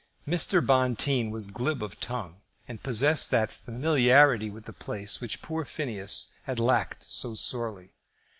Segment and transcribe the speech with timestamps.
[0.27, 0.65] Mr.
[0.65, 6.31] Bonteen was glib of tongue and possessed that familiarity with the place which poor Phineas
[6.45, 7.91] had lacked so sorely.